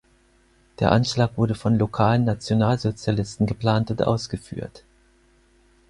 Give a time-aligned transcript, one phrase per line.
[0.79, 4.83] Der Anschlag wurde von lokalen Nationalsozialisten geplant und ausgeführt.